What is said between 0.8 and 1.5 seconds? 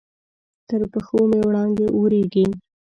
پښو مې